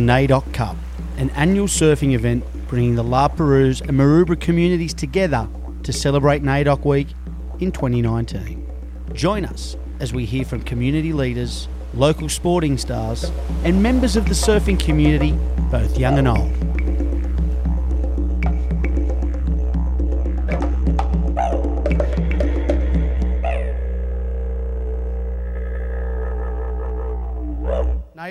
[0.00, 0.76] the NAIDOC Cup,
[1.18, 5.46] an annual surfing event bringing the La Perouse and Maroubra communities together
[5.82, 7.08] to celebrate NAIDOC Week
[7.58, 8.66] in 2019.
[9.12, 13.30] Join us as we hear from community leaders, local sporting stars,
[13.62, 15.32] and members of the surfing community,
[15.70, 16.69] both young and old.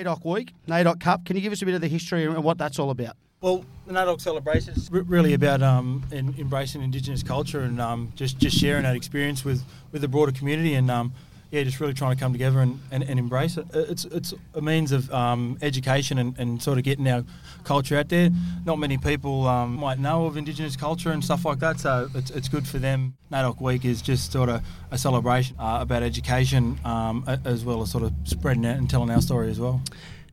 [0.04, 1.24] NAIDOC Week, NAIDOC Cup.
[1.24, 3.16] Can you give us a bit of the history and what that's all about?
[3.40, 8.38] Well, the NAIDOC celebration is really about um, in, embracing Indigenous culture and um, just,
[8.38, 11.12] just sharing that experience with, with the broader community and um,
[11.50, 13.66] yeah, just really trying to come together and, and, and embrace it.
[13.74, 17.24] It's it's a means of um, education and, and sort of getting our
[17.64, 18.30] culture out there.
[18.64, 22.30] Not many people um, might know of Indigenous culture and stuff like that, so it's,
[22.30, 23.14] it's good for them.
[23.32, 27.90] NAIDOC Week is just sort of a celebration uh, about education um, as well as
[27.90, 29.82] sort of spreading out and telling our story as well.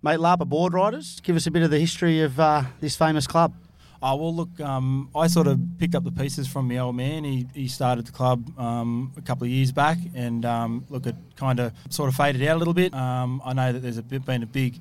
[0.03, 3.25] Mate, Larpa Board Riders, give us a bit of the history of uh, this famous
[3.25, 3.53] club.
[4.01, 7.23] Oh, well, look, um, I sort of picked up the pieces from my old man.
[7.23, 11.15] He, he started the club um, a couple of years back, and um, look, it
[11.35, 12.93] kind of sort of faded out a little bit.
[12.93, 14.79] Um, I know that there's a bit, been a big,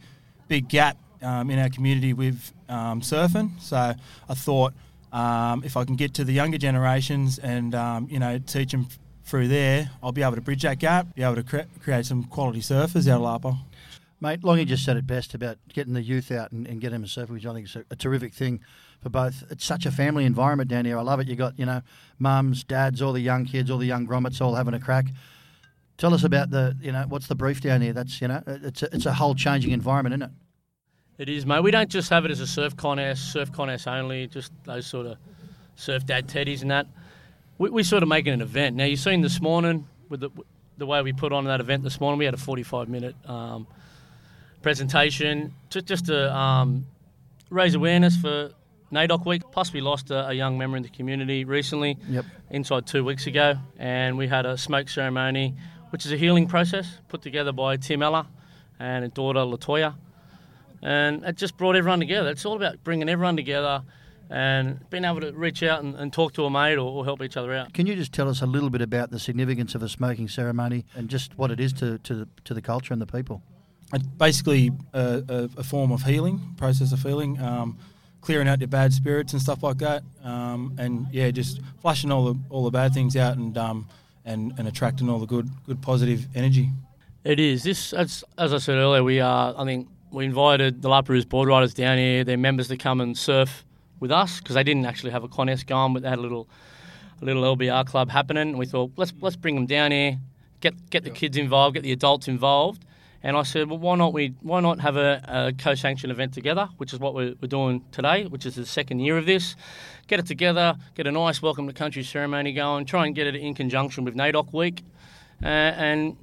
[0.49, 3.95] big gap um, in our community with um, surfing, so
[4.29, 4.75] I thought
[5.65, 7.73] if I can get to the younger generations and
[8.11, 8.87] you know teach them
[9.27, 12.23] through there, I'll be able to bridge that gap, be able to cre- create some
[12.25, 13.59] quality surfers out of Larpa.
[14.21, 17.05] Mate, Longy just said it best about getting the youth out and, and getting them
[17.05, 18.61] a surf, which I think is a, a, terrific thing
[19.01, 19.45] for both.
[19.51, 20.99] It's such a family environment down here.
[20.99, 21.29] I love it.
[21.29, 21.83] You got, you know,
[22.19, 25.07] mums, dads, all the young kids, all the young grommets all having a crack.
[25.99, 27.93] Tell us about the, you know, what's the brief down here?
[27.93, 30.31] That's, you know, it's a, it's a whole changing environment, isn't it?
[31.23, 31.63] It is, mate.
[31.63, 35.07] We don't just have it as a surf contest, surf contest only, just those sort
[35.07, 35.17] of
[35.77, 36.87] surf dad teddies and that.
[37.59, 38.77] We, we sort of make it an event.
[38.77, 40.31] Now, you've seen this morning with the,
[40.77, 43.67] the way we put on that event this morning, we had a 45 minute um,–
[44.67, 46.85] presentation to, just to um,
[47.51, 48.51] raise awareness for
[48.93, 49.43] NAIDOC Week.
[49.53, 52.25] Plus, we lost a, a, young member in the community recently, yep.
[52.51, 55.55] inside two weeks ago, and we had a smoke ceremony,
[55.91, 58.27] which is a healing process put together by Tim Ella
[58.79, 59.95] and his daughter Latoya,
[60.83, 62.31] and it just brought everyone together.
[62.31, 63.83] It's all about bringing everyone together
[64.29, 67.23] and being able to reach out and, and talk to a mate or, or, help
[67.23, 67.73] each other out.
[67.73, 70.85] Can you just tell us a little bit about the significance of a smoking ceremony
[70.95, 73.43] and just what it is to, to, the, to the culture and the people?
[73.93, 77.79] It's basically a, a, a, form of healing, process of healing, um,
[78.27, 82.25] clearing out your bad spirits and stuff like that, um, and yeah, just flushing all
[82.25, 83.87] the all the bad things out and um,
[84.25, 86.71] and and attracting all the good good positive energy.
[87.23, 89.05] It is this as as I said earlier.
[89.05, 92.67] We are I think we invited the La Perouse board riders down here, their members
[92.69, 93.65] to come and surf
[94.01, 96.49] with us because they didn't actually have a contest going, but they had a little
[97.23, 98.59] a little LBR club happening.
[98.59, 100.19] We thought let's let's bring them down here,
[100.61, 102.85] get get the kids involved, get the adults involved
[103.27, 106.69] and I said, well, why not we why not have a, a co-sanctioned event together,
[106.77, 109.57] which is what we're, we're, doing today, which is the second year of this.
[110.07, 113.35] Get it together, get a nice welcome to country ceremony going, try and get it
[113.35, 114.85] in conjunction with NAIDOC Week,
[115.43, 116.17] uh, and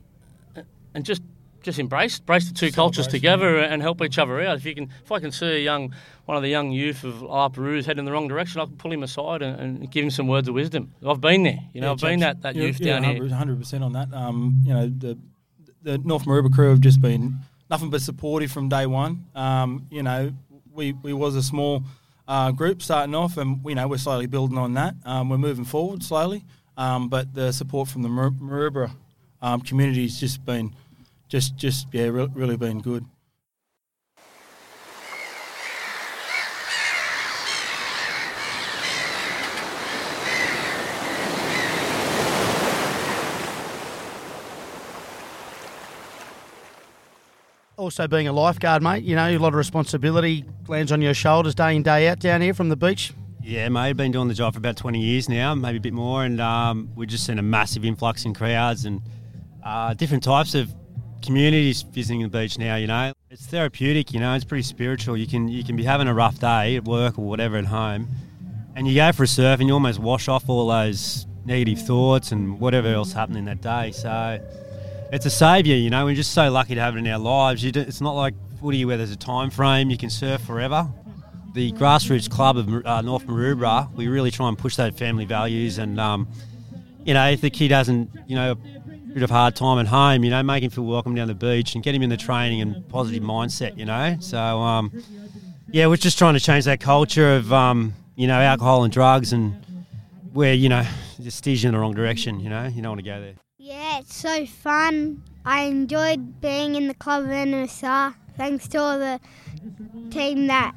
[0.94, 1.22] and just
[1.62, 4.56] just embrace embrace the two cultures together and help each other out.
[4.56, 5.94] If you can, if I can see a young
[6.24, 8.78] one of the young youth of La Perouse heading in the wrong direction, I can
[8.78, 10.94] pull him aside and, and, give him some words of wisdom.
[11.06, 13.38] I've been there, you know, yeah, I've been that, that youth down 100, here.
[13.38, 14.14] Hundred percent on that.
[14.14, 15.20] Um, you know, the
[15.84, 17.36] the North Maroubra crew have just been
[17.70, 19.26] nothing but supportive from day one.
[19.36, 20.32] Um, you know,
[20.74, 21.84] we, we was a small
[22.28, 24.96] uh, group starting off, and you know we're slowly building on that.
[25.06, 26.44] Um, we're moving forward slowly,
[26.78, 28.92] um, but the support from the Maroubra
[29.42, 30.74] um, community has just been
[31.28, 33.06] just just yeah re- really been good.
[47.84, 51.54] Also being a lifeguard, mate, you know, a lot of responsibility lands on your shoulders
[51.54, 53.14] day in, day out down here from the beach.
[53.42, 56.24] Yeah, mate, been doing the job for about 20 years now, maybe a bit more,
[56.24, 59.02] and um, we've just seen a massive influx in crowds and
[59.66, 60.74] uh, different types of
[61.22, 62.78] communities visiting the beach now.
[62.78, 64.14] You know, it's therapeutic.
[64.14, 65.18] You know, it's pretty spiritual.
[65.18, 68.08] You can you can be having a rough day at work or whatever at home,
[68.76, 72.32] and you go for a surf and you almost wash off all those negative thoughts
[72.32, 73.92] and whatever else happened in that day.
[73.92, 74.40] So
[75.14, 76.06] it's a saviour, you know.
[76.06, 77.62] We're just so lucky to have it in our lives.
[77.62, 80.90] Do, it's not like footy where there's a time frame, you can surf forever.
[81.54, 85.78] The grassroots club of uh, North Maroubra, we really try and push those family values.
[85.78, 86.28] And, um,
[87.06, 90.24] you know, if the kid hasn't, you know, a bit of hard time at home,
[90.24, 92.62] you know, make him feel welcome down the beach and get him in the training
[92.62, 94.18] and positive mindset, you know.
[94.20, 94.92] So, um,
[95.70, 99.32] yeah, we're just trying to change that culture of, um, you know, alcohol and drugs
[99.32, 99.64] and
[100.32, 100.84] where, you know,
[101.22, 102.66] just steers you in the wrong direction, you know.
[102.66, 103.43] You don't want to go there.
[103.66, 105.24] Yeah, it's so fun.
[105.46, 108.14] I enjoyed being in the club of NSR.
[108.36, 109.22] Thanks to all the
[110.10, 110.76] team that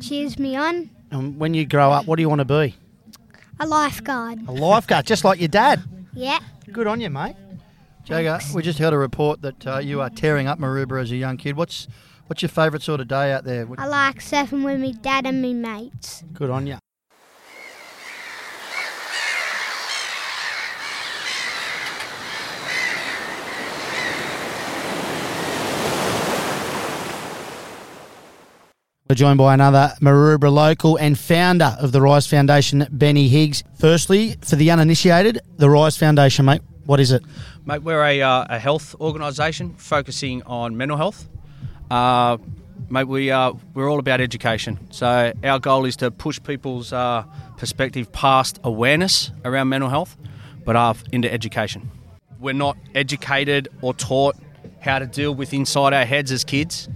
[0.00, 0.90] cheers me on.
[1.10, 2.76] And when you grow up, what do you want to be?
[3.58, 4.46] A lifeguard.
[4.46, 5.82] A lifeguard, just like your dad.
[6.14, 6.38] Yeah.
[6.70, 7.34] Good on you, mate.
[8.04, 11.16] Jagger, we just heard a report that uh, you are tearing up Maroubra as a
[11.16, 11.56] young kid.
[11.56, 11.88] What's
[12.28, 13.66] what's your favourite sort of day out there?
[13.78, 16.22] I like surfing with me dad and me mates.
[16.32, 16.78] Good on you.
[29.12, 33.62] We're joined by another Maroubra local and founder of the Rise Foundation, Benny Higgs.
[33.78, 37.22] Firstly, for the uninitiated, the Rise Foundation, mate, what is it?
[37.66, 41.28] Mate, we're a, uh, a health organisation focusing on mental health.
[41.90, 42.38] Uh,
[42.88, 44.78] mate, we uh, we're all about education.
[44.90, 47.24] So our goal is to push people's uh,
[47.58, 50.16] perspective past awareness around mental health,
[50.64, 51.90] but uh, into education.
[52.40, 54.36] We're not educated or taught
[54.80, 56.88] how to deal with inside our heads as kids,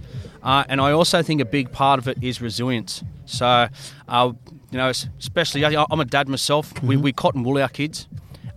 [0.47, 3.03] uh, and I also think a big part of it is resilience.
[3.25, 3.67] So,
[4.07, 4.31] uh,
[4.71, 6.81] you know, especially I'm a dad myself.
[6.81, 8.07] We, we cotton wool our kids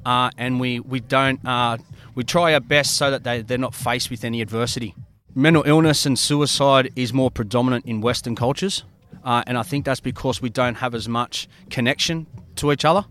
[0.05, 1.79] uh, and we we don't uh,
[2.15, 4.95] we try our best so that they they're not faced with any adversity.
[5.35, 8.85] Mental illness and suicide is more predominant in Western cultures,
[9.25, 12.27] uh, and I think that's because we don't have as much connection
[12.57, 13.05] to each other.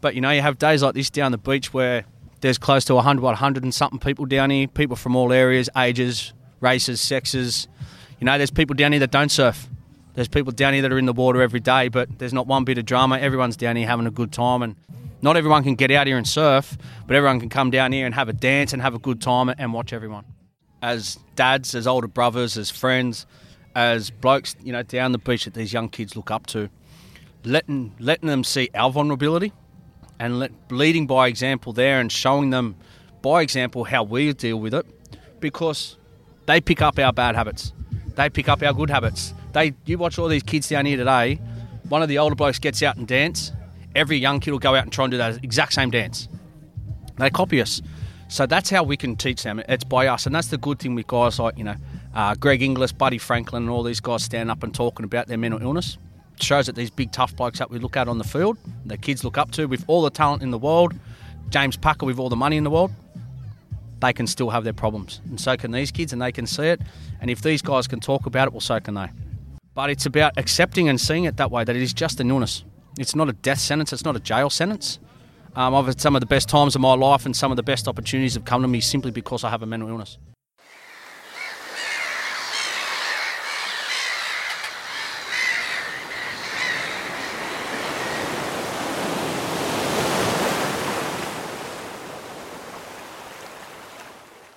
[0.00, 2.04] But you know, you have days like this down the beach where
[2.40, 5.68] there's close to 100, what, 100 and something people down here, people from all areas,
[5.76, 7.68] ages, races, sexes.
[8.18, 9.68] You know, there's people down here that don't surf.
[10.14, 12.64] There's people down here that are in the water every day, but there's not one
[12.64, 13.18] bit of drama.
[13.18, 14.76] Everyone's down here having a good time, and
[15.20, 18.14] not everyone can get out here and surf, but everyone can come down here and
[18.14, 20.24] have a dance and have a good time and watch everyone.
[20.80, 23.26] As dads, as older brothers, as friends,
[23.74, 26.70] as blokes, you know, down the beach that these young kids look up to,
[27.44, 29.52] letting letting them see our vulnerability
[30.18, 32.76] and let, leading by example there and showing them
[33.20, 34.86] by example how we deal with it
[35.40, 35.96] because
[36.46, 37.72] they pick up our bad habits.
[38.16, 39.32] They pick up our good habits.
[39.52, 41.40] They you watch all these kids down here today,
[41.88, 43.52] one of the older blokes gets out and dance,
[43.94, 46.28] every young kid will go out and try and do that exact same dance.
[47.16, 47.80] They copy us.
[48.28, 49.62] So that's how we can teach them.
[49.68, 50.26] It's by us.
[50.26, 51.76] And that's the good thing with guys like, you know,
[52.14, 55.38] uh, Greg Inglis, Buddy Franklin, and all these guys stand up and talking about their
[55.38, 55.96] mental illness.
[56.34, 58.98] It shows that these big tough blokes that we look at on the field, the
[58.98, 60.92] kids look up to with all the talent in the world,
[61.50, 62.90] James Packer with all the money in the world,
[64.06, 65.20] they can still have their problems.
[65.28, 66.80] And so can these kids, and they can see it.
[67.20, 69.08] And if these guys can talk about it, well, so can they.
[69.74, 72.64] But it's about accepting and seeing it that way, that it is just an illness.
[72.98, 74.98] It's not a death sentence, it's not a jail sentence.
[75.54, 77.62] Um, I've had some of the best times of my life, and some of the
[77.62, 80.18] best opportunities have come to me simply because I have a mental illness.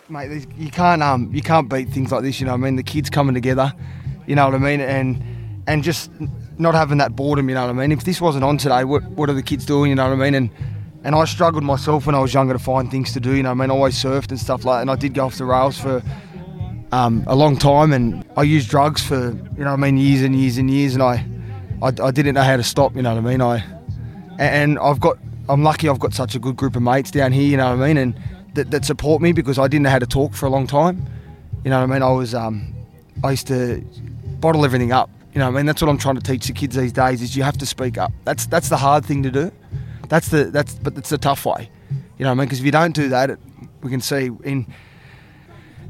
[0.10, 0.48] Mate.
[0.58, 2.40] You can't um you can't beat things like this.
[2.40, 2.76] You know I mean?
[2.76, 3.74] The kids coming together.
[4.28, 4.82] You know what I mean?
[4.82, 5.24] And
[5.68, 6.12] and just
[6.58, 7.50] not having that boredom.
[7.50, 7.92] You know what I mean?
[7.92, 9.90] If this wasn't on today, what what are the kids doing?
[9.90, 10.36] You know what I mean?
[10.36, 10.50] And
[11.04, 13.36] and I struggled myself when I was younger to find things to do.
[13.36, 13.72] You know I mean?
[13.72, 14.78] I always surfed and stuff like.
[14.78, 14.82] that.
[14.82, 16.02] And I did go off the rails for.
[16.92, 20.36] Um, a long time, and I used drugs for you know I mean years and
[20.36, 21.24] years and years, and I,
[21.84, 22.96] I, I didn't know how to stop.
[22.96, 23.42] You know what I mean?
[23.44, 23.64] I,
[24.40, 27.44] and I've got I'm lucky I've got such a good group of mates down here,
[27.44, 28.16] you know what I mean, and
[28.60, 31.06] that, that support me because I didn't know how to talk for a long time.
[31.64, 32.04] You know what I mean?
[32.04, 32.74] I was um,
[33.24, 33.84] I used to
[34.40, 35.10] bottle everything up.
[35.34, 35.66] You know what I mean?
[35.66, 37.98] That's what I'm trying to teach the kids these days is you have to speak
[37.98, 38.12] up.
[38.26, 39.52] That's that's the hard thing to do.
[40.10, 41.70] That's the that's but it's the tough way.
[42.18, 42.46] You know what I mean?
[42.46, 43.40] Because if you don't do that, it,
[43.82, 44.72] we can see in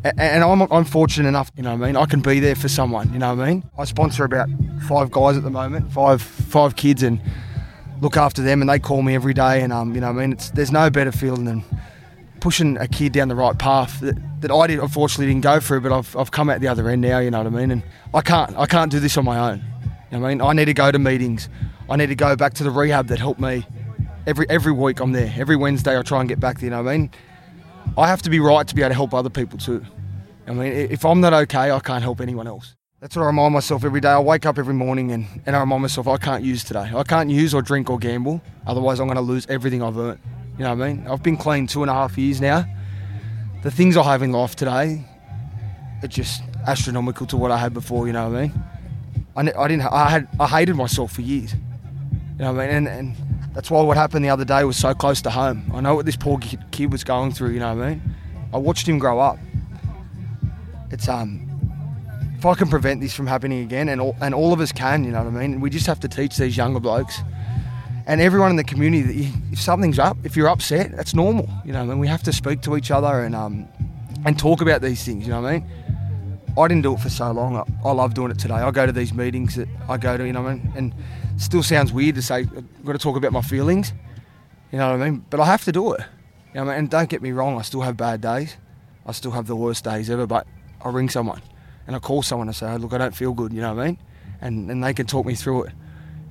[0.04, 2.70] and I'm, I'm fortunate enough, you know what I mean, I can be there for
[2.70, 3.64] someone, you know what I mean?
[3.78, 4.48] I sponsor about
[4.88, 7.20] five guys at the moment, five five kids, and
[8.00, 10.22] look after them, and they call me every day, and um, you know what I
[10.22, 11.66] mean, it's there's no better feeling than
[12.40, 15.82] pushing a kid down the right path that, that I did, unfortunately didn't go through,
[15.82, 17.84] but I've, I've come out the other end now, you know what I mean, and
[18.14, 19.64] I can't I can't do this on my own.
[20.12, 21.50] You know I mean, I need to go to meetings,
[21.90, 23.66] I need to go back to the rehab that helped me.
[24.28, 25.34] Every every week I'm there.
[25.38, 26.66] Every Wednesday I try and get back there.
[26.66, 27.12] You know what I mean?
[27.98, 29.84] I have to be right to be able to help other people too.
[30.48, 32.76] I mean, if I'm not okay, I can't help anyone else.
[33.00, 34.10] That's what I remind myself every day.
[34.10, 36.92] I wake up every morning and, and I remind myself I can't use today.
[36.94, 38.42] I can't use or drink or gamble.
[38.68, 40.20] Otherwise, I'm going to lose everything I've earned.
[40.60, 41.08] You know what I mean?
[41.08, 42.66] I've been clean two and a half years now.
[43.64, 45.06] The things I have in life today
[46.04, 48.08] are just astronomical to what I had before.
[48.08, 48.64] You know what I mean?
[49.38, 49.84] I, I didn't.
[49.84, 50.28] I had.
[50.38, 51.54] I hated myself for years.
[51.54, 52.76] You know what I mean?
[52.76, 53.16] And, and
[53.54, 55.72] that's why what happened the other day was so close to home.
[55.74, 57.52] I know what this poor kid, was going through.
[57.52, 58.16] You know what I mean?
[58.54, 59.38] I watched him grow up.
[60.92, 61.50] It's um,
[62.38, 65.06] if I can prevent this from happening again, and all, and all of us can,
[65.06, 65.62] you know what I mean?
[65.62, 67.22] We just have to teach these younger blokes
[68.10, 71.48] and everyone in the community that you, if something's up, if you're upset, that's normal.
[71.64, 73.68] You know, I mean, we have to speak to each other and um,
[74.26, 75.26] and talk about these things.
[75.26, 75.72] You know what I mean?
[76.58, 77.56] I didn't do it for so long.
[77.56, 78.56] I, I love doing it today.
[78.56, 80.74] I go to these meetings that I go to, you know what I mean?
[80.76, 80.94] And
[81.38, 83.94] still sounds weird to say, I've got to talk about my feelings,
[84.72, 85.24] you know what I mean?
[85.30, 86.02] But I have to do it.
[86.02, 86.80] You know what I mean?
[86.80, 88.58] And don't get me wrong, I still have bad days.
[89.06, 90.48] I still have the worst days ever, but
[90.84, 91.44] I ring someone
[91.86, 93.88] and I call someone and say, look, I don't feel good, you know what I
[93.88, 93.98] mean?
[94.42, 95.74] And, and they can talk me through it.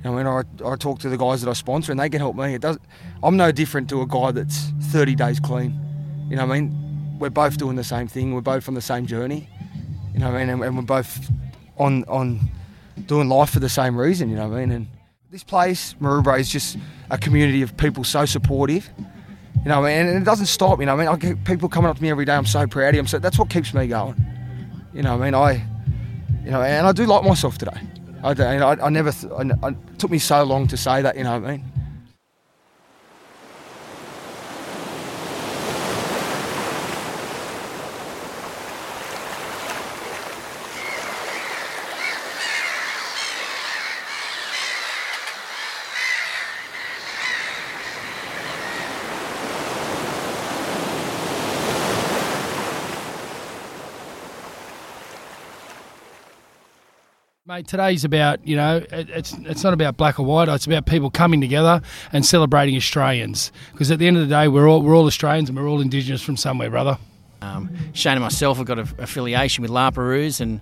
[0.05, 2.37] You know, I I, talk to the guys that I sponsor and they can help
[2.37, 2.55] me.
[2.55, 2.79] It does.
[3.23, 5.79] I'm no different to a guy that's 30 days clean.
[6.31, 7.19] You know what I mean?
[7.19, 8.33] We're both doing the same thing.
[8.33, 9.49] We're both on the same journey.
[10.15, 10.51] You know what I mean?
[10.51, 11.31] And, and we're both
[11.79, 12.41] on on
[13.07, 14.29] doing life for the same reason.
[14.29, 14.71] You know what I mean?
[14.73, 14.87] And
[15.31, 16.79] this place, Maroubra, is just
[17.11, 18.89] a community of people so supportive.
[18.99, 20.09] You know I mean?
[20.09, 20.81] And it doesn't stop.
[20.81, 21.09] You know I mean?
[21.09, 22.35] I get people coming up to me every day.
[22.35, 23.07] I'm so proud of them.
[23.07, 24.17] So that's what keeps me going.
[24.95, 25.35] You know what I mean?
[25.35, 25.53] I,
[26.45, 27.81] you know, and I do like myself today.
[28.23, 29.13] I, I, I never.
[29.37, 31.17] I, it took me so long to say that.
[31.17, 31.65] You know what I mean?
[57.67, 60.49] Today's about you know it, it's it's not about black or white.
[60.49, 63.53] It's about people coming together and celebrating Australians.
[63.73, 65.81] Because at the end of the day, we're all we're all Australians and we're all
[65.81, 66.99] Indigenous from somewhere, brother.
[67.41, 70.61] Um, Shane and myself have got an affiliation with La Perouse and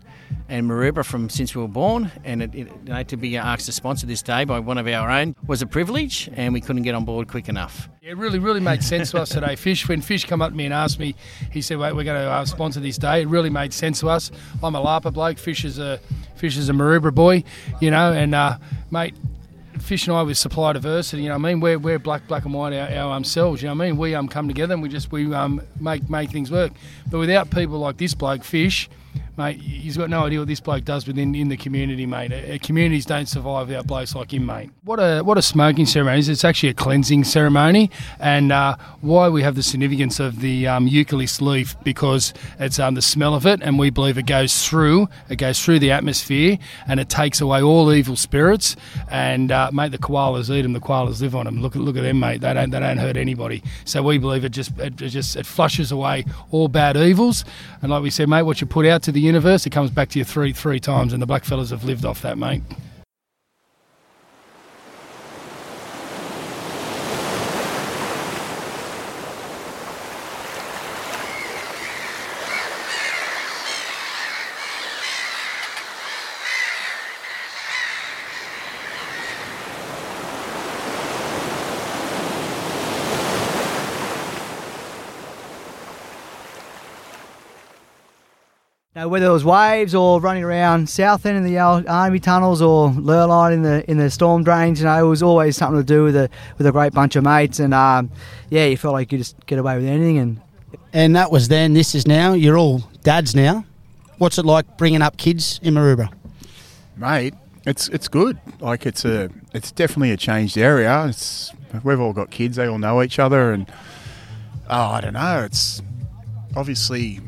[0.49, 3.67] and Maroubra from since we were born, and it, it, you know, to be asked
[3.67, 6.83] to sponsor this day by one of our own was a privilege, and we couldn't
[6.83, 7.89] get on board quick enough.
[8.03, 9.57] Yeah, it really, really made sense to us today.
[9.57, 11.15] Fish, when Fish come up to me and asked me,
[11.51, 14.09] he said, "Wait, we're going to uh, sponsor this day." It really made sense to
[14.09, 14.31] us.
[14.63, 15.39] I'm a Lapa bloke.
[15.39, 15.99] Fish is a
[16.37, 17.45] Fish is a Maroubra boy,
[17.81, 18.59] you know, and uh,
[18.91, 19.15] mate.
[19.87, 21.61] Fish and I with supply diversity, you know I mean?
[21.61, 23.23] We're, we're black, black and white our, our um,
[23.63, 23.97] you know I mean?
[23.97, 26.73] We um, come together and we just we um, make make things work.
[27.09, 28.91] But without people like this bloke, Fish,
[29.37, 32.33] mate, he's got no idea what this bloke does within in the community, mate.
[32.33, 34.71] Uh, communities don't survive without blokes like him, mate.
[34.85, 36.29] What a what a smoking ceremony is!
[36.29, 40.87] It's actually a cleansing ceremony, and uh, why we have the significance of the um,
[40.87, 45.37] leaf because it's um, the smell of it, and we believe it goes through it
[45.37, 48.77] goes through the atmosphere, and it takes away all evil spirits.
[49.11, 50.73] And uh, mate, the koalas eat them.
[50.73, 51.61] The koalas live on them.
[51.61, 52.41] Look at look at them, mate.
[52.41, 53.63] They don't they don't hurt anybody.
[53.85, 57.45] So we believe it just it, it just it flushes away all bad evils.
[57.83, 60.09] And like we said, mate, what you put out to the universe, it comes back
[60.11, 62.63] to you three three times, and the blackfellas have lived off that, mate.
[88.97, 92.91] Know, whether it was waves or running around South End in the army tunnels or
[92.91, 96.03] Lurline in the in the storm drains, you know, it was always something to do
[96.05, 98.11] with a with a great bunch of mates, and um,
[98.51, 100.19] yeah, you felt like you just get away with anything.
[100.19, 100.41] And
[100.93, 101.75] And that was then.
[101.75, 102.33] This is now.
[102.33, 103.65] You're all dads now.
[104.19, 106.13] What's it like bringing up kids in Maroubra?
[106.97, 107.35] mate.
[107.67, 108.39] It's it's good.
[108.61, 111.07] Like it's a it's definitely a changed area.
[111.09, 112.57] It's we've all got kids.
[112.57, 113.71] They all know each other, and
[114.71, 115.43] oh, I don't know.
[115.45, 115.83] It's
[116.55, 117.21] obviously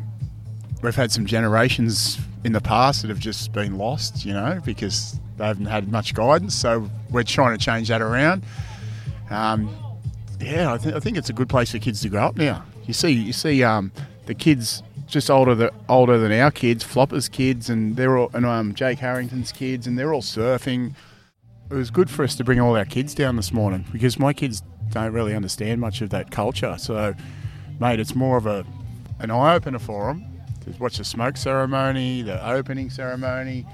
[0.82, 4.24] we've had some generations in the past that have just been lost.
[4.24, 6.54] You know, because they haven't had much guidance.
[6.54, 8.44] So we're trying to change that around.
[9.30, 9.74] Um,
[10.40, 12.64] yeah, I, th- I think it's a good place for kids to grow up now.
[12.86, 13.92] You see, you see um,
[14.26, 18.44] the kids just older the, older than our kids, Flopper's kids, and they're all and
[18.44, 20.94] um, Jake Harrington's kids, and they're all surfing.
[21.70, 24.32] It was good for us to bring all our kids down this morning because my
[24.32, 26.76] kids don't really understand much of that culture.
[26.78, 27.14] So,
[27.78, 28.64] mate, it's more of a
[29.18, 30.24] an eye opener for them
[30.60, 33.66] to watch the smoke ceremony, the opening ceremony,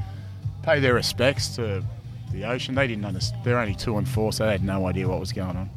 [0.63, 1.85] pay their respects to
[2.33, 2.75] the ocean.
[2.75, 3.45] They didn't understand.
[3.45, 5.71] They're only two and four, so they had no idea what was going on.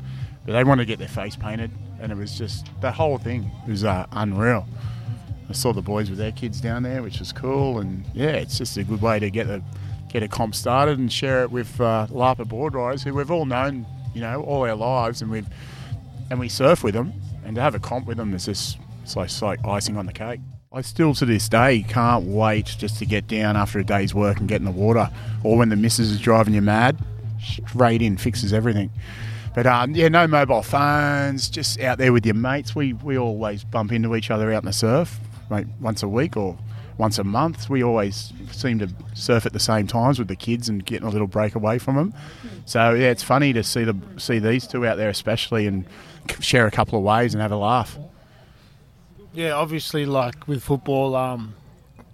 [0.45, 3.51] But they wanted to get their face painted, and it was just the whole thing
[3.67, 4.67] was uh, unreal.
[5.49, 8.57] I saw the boys with their kids down there, which was cool, and yeah, it's
[8.57, 9.61] just a good way to get the
[10.09, 13.45] get a comp started and share it with uh, Lapa board riders who we've all
[13.45, 15.47] known, you know, all our lives, and we've
[16.29, 17.13] and we surf with them,
[17.45, 20.05] and to have a comp with them is just it's like, it's like icing on
[20.05, 20.41] the cake.
[20.69, 24.39] I still to this day can't wait just to get down after a day's work
[24.39, 25.09] and get in the water,
[25.41, 26.97] or when the missus is driving you mad,
[27.41, 28.91] straight in fixes everything.
[29.55, 32.75] But um, yeah, no mobile phones, just out there with your mates.
[32.75, 35.17] We we always bump into each other out in the surf,
[35.49, 36.57] mate, once a week or
[36.97, 37.69] once a month.
[37.69, 41.09] We always seem to surf at the same times with the kids and getting a
[41.09, 42.13] little break away from them.
[42.65, 45.85] So yeah, it's funny to see the see these two out there especially and
[46.41, 47.97] share a couple of waves and have a laugh.
[49.37, 51.53] Yeah, obviously, like with football, um,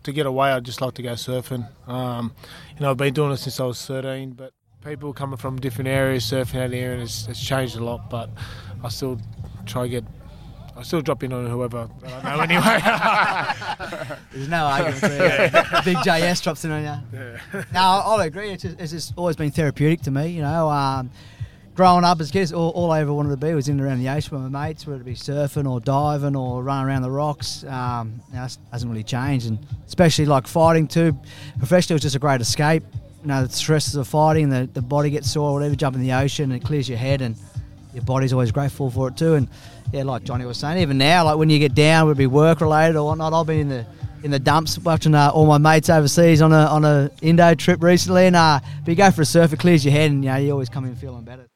[0.04, 1.66] to get away, I'd just like to go surfing.
[1.88, 2.34] Um,
[2.76, 4.52] you know, I've been doing it since I was 13, but
[4.84, 8.10] people coming from different areas surfing out here, and it's, it's changed a lot.
[8.10, 8.30] But
[8.84, 9.22] I still
[9.66, 10.04] try to get.
[10.76, 12.42] I still drop in on whoever I know
[14.12, 14.18] anyway.
[14.34, 15.50] There's no argument there.
[15.86, 17.20] Big JS drops in on you.
[17.20, 17.64] Yeah.
[17.72, 18.50] No, I'll agree.
[18.50, 20.28] It's just, it's just always been therapeutic to me.
[20.28, 21.10] You know, um,
[21.76, 24.00] growing up as kids, all, all I ever wanted to be was in and around
[24.00, 27.12] the ocean with my mates, whether it be surfing or diving or running around the
[27.12, 27.64] rocks.
[27.64, 31.18] Um, it hasn't really changed, and especially like fighting too.
[31.58, 32.84] Professionally, it was just a great escape.
[33.22, 36.14] You know, the stresses of fighting, the, the body gets sore, whatever, jump in the
[36.14, 37.36] ocean, and it clears your head, and
[37.94, 39.36] your body's always grateful for it too.
[39.36, 39.48] And
[39.92, 42.62] yeah, like Johnny was saying, even now, like when you get down, would be work
[42.62, 43.34] related or whatnot.
[43.34, 43.86] I've been in the
[44.24, 47.82] in the dumps watching uh, all my mates overseas on a on a Indo trip
[47.84, 50.30] recently, and uh, but you go for a surf, it clears your head, and you
[50.30, 51.48] know you always come in feeling better.